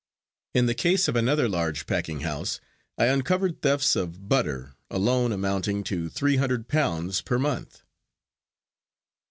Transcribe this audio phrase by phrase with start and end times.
[0.55, 2.59] In the case of another large packing house
[2.97, 7.83] I uncovered thefts of butter alone amounting to three hundred pounds per month.